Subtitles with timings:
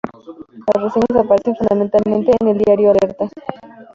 [0.73, 3.29] Las reseñas aparecen fundamentalmente en el diario Alerta.